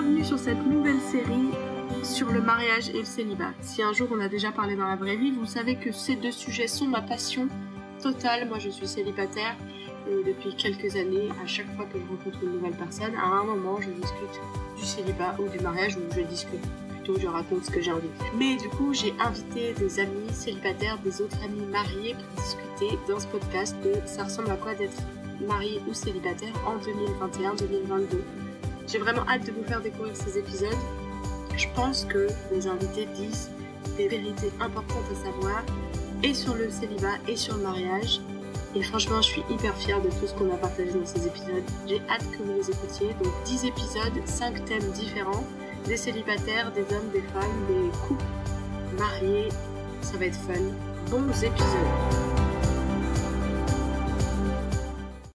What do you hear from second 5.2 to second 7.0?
vous savez que ces deux sujets sont ma